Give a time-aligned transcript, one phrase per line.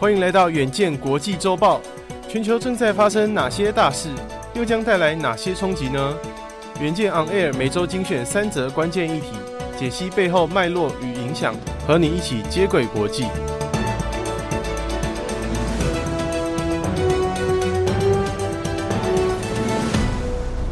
[0.00, 1.78] 欢迎来到远见国际周报。
[2.26, 4.08] 全球正在发生哪些大事，
[4.54, 6.16] 又将带来哪些冲击呢？
[6.80, 9.32] 远见 On Air 每周精选三则关键议题，
[9.78, 11.54] 解析背后脉络与影响，
[11.86, 13.26] 和你一起接轨国际。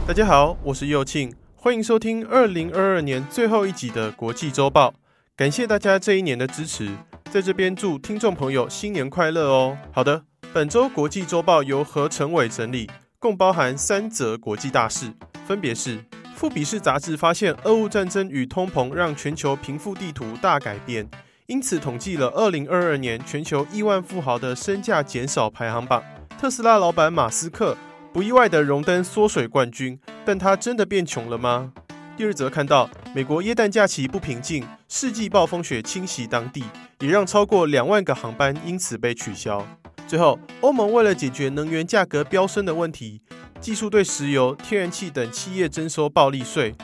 [0.06, 4.94] 大家好，我是佑庆，欢迎收听二零二二年最后一集的国际周报。
[5.36, 6.88] 感谢大家这一年的支持，
[7.30, 9.76] 在这边祝听众朋友新年快乐哦。
[9.92, 15.12] 好的，本周国际周报由何成伟整理，共包含三则国际大事，
[15.46, 16.02] 分别是：
[16.34, 21.06] 富比士杂志发现俄乌战争与通膨让全球贫富地图大改变，
[21.46, 26.02] 因此统计了二零二二年全球亿万富豪的身价减少排行榜，
[26.40, 27.76] 特斯拉老板马斯克。
[28.10, 31.72] 不意外的荣登缩水冠军，但他真的变穷了吗？
[32.16, 36.64] 第二则看到美国耶诞假期不平静，世纪暴风雪侵袭当地，
[37.00, 39.66] 也让超过两万个航班因此被取消。
[40.06, 43.22] 最后，欧盟为了解决能源价格飙升的问题，
[43.60, 46.74] 技术对石油、天然气等企业征收暴利税，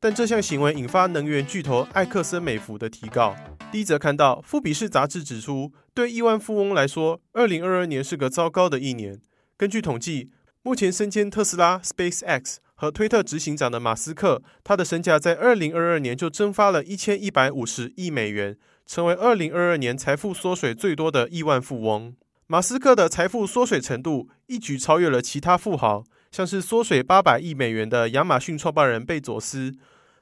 [0.00, 3.34] 但这项行为引发能源巨头埃克森美孚的提告。
[3.70, 9.20] 第一则看到富比士杂志指出，对亿万富翁来说，二零二二年是个糟糕的一年。
[9.56, 10.30] 根据统计。
[10.66, 22.16] 目前身兼特斯拉、SpaceX 和推特执行长的马斯克，他的身价在二零二二年就蒸发了一千一百五十亿美元，成为二零二二年财富缩水最多的亿万富翁。
[22.46, 29.74] 马斯克的财富缩水程度一举超越了其他富豪，像是缩水八百亿美元的亚马逊创办人贝佐斯，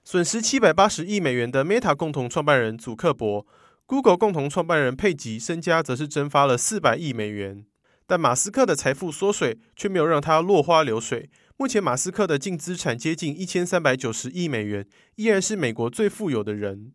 [0.02, 3.46] 损失七百八十亿美元的 Meta 共同创办人祖克伯
[3.86, 7.64] ，Google 共同创办人佩吉身家则是蒸发了四百亿美元。
[8.12, 11.30] 但马斯克的财富缩水却没有让他落花流水。
[11.56, 16.92] 目前，马斯克的净资产接近一千三百九十亿美元，依然是美国最富有的人。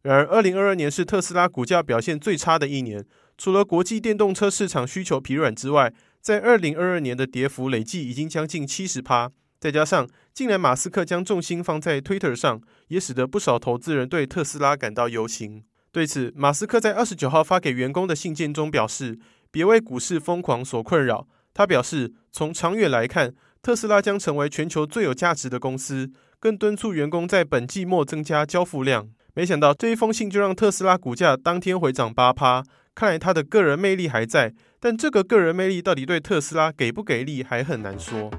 [0.00, 3.04] 然而，二零二二年是特斯拉股价表现最差的一年。
[3.36, 9.30] 除了国际电动车市场需求疲软之外，在二零二二年的跌幅累计已经将近七十趴。
[9.60, 15.64] 再加上近来马斯克将重心放在 Twitter 上，也使得不少投资人对特斯拉感到忧心。
[15.92, 19.18] 对此，马斯克在二十九号发给员工的信件中表示。
[19.56, 21.26] 别为股市疯狂所困扰。
[21.54, 29.08] 他表示，从长远来看，特斯拉将成为全球最有价值的公司，更敦促员工在本季末增加交付量。
[29.32, 32.62] 没想到这一封信就让特斯拉股价当天回涨八趴。
[32.94, 38.30] 看来他的个人魅力还在，但这个个人魅力到底对特斯拉给不给力还很难说。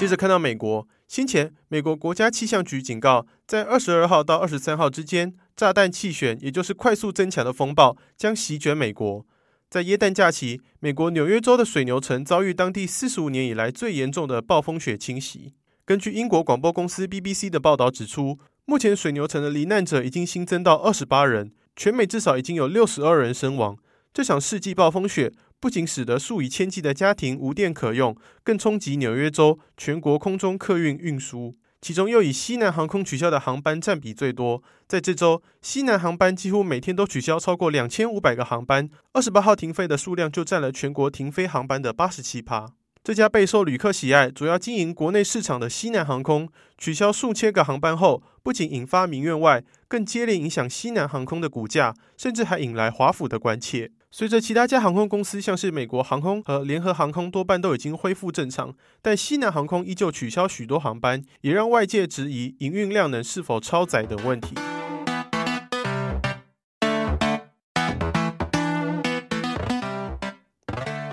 [0.00, 0.88] 接着看到美国。
[1.06, 9.26] 先前，美国国家气象局警告，在二十二号到二十三号之间，炸弹气旋，也就是快速增强的风暴，将席卷美国。
[9.68, 15.52] 在耶诞假期，美国纽约州的水牛城遭遇当地四十五年以来最严重的暴风雪侵袭。
[15.84, 23.76] 根据英国广播公司 BBC 的报道指出，目前水牛城的罹难者已经新增到二十八人，全美至少已经有六十二人身亡。
[24.14, 25.30] 这场世纪暴风雪。
[25.60, 34.62] 不仅使得数以千计的家庭无电可用，更冲击纽约州全国空中客运运输，其中又以西南航空取消的航班占比最多。
[34.88, 42.72] 在这周，西南航班几乎每天都取消超过两千五百个航班，二十八号停飞的数量就占了全国停飞航班的八十七趴。
[43.04, 53.90] 这家备受旅客喜爱、主要经营国内市场的西南航空取消数千个航班后，不仅引发民怨外，更接连影响西南航空的股价，甚至还引来华府的关切。
[54.12, 64.56] 随着其他家航空公司，像是美国航空和联合航空，多半都已经恢复正常，但西南航空依旧取消许多航班，也让外界质疑营运量能是否超载等问题。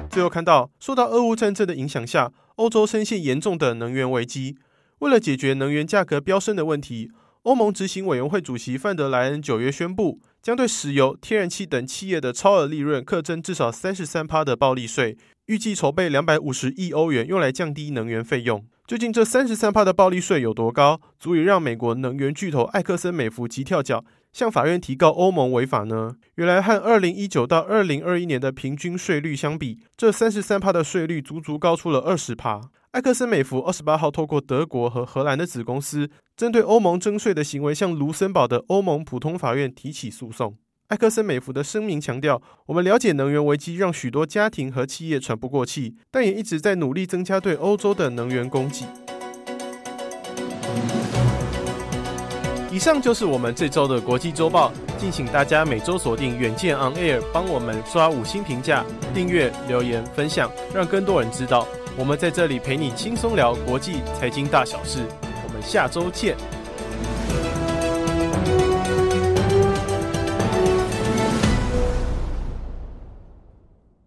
[0.09, 4.57] 最后看到，受到俄乌战争的影响下，欧洲深陷严重的能源危机。
[4.97, 7.11] 为了解决能源价格飙升的问题，
[7.43, 10.19] 欧盟执行委员会主席范德莱恩九月宣布。
[10.47, 18.65] 将对石油、天然气等企业的超额利润课征至少三十三趴的暴利税，预计筹备两百五十亿欧元，用来降低能源费用。
[18.85, 26.15] 究竟这三十三趴的暴利税有多高，足以让美国能源巨头埃克森美孚急跳脚，向法院提告欧盟违法呢？
[26.35, 32.61] 原来和二零一九到二零二一年的平均税率相比，这三十三趴的税率足足高出了二十趴。
[32.97, 40.55] 埃克森美孚二十八号透过德国和荷兰的子公司，针对欧盟征税的行为，向卢森堡的欧盟普通法院提起诉讼。
[40.87, 48.83] 埃克森美孚的声明强调：“我们了解能源危机让许多家庭和企业喘不过气，但也一直在努力增加对欧洲的能源供给。”
[52.73, 58.83] 以上就是我们这周的国际周报，敬请大家每周锁定远见 On Air，帮我们刷五星评价、
[59.13, 61.67] 订阅、留言、分享，让更多人知道。
[61.97, 66.37] 我们在这里陪你轻松聊国际财经大小事，我们下周见。